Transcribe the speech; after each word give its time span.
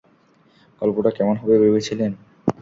গল্পটা 0.81 1.11
কেমন 1.17 1.35
হবে 1.37 1.55
ভেবেছিলেন? 1.63 2.11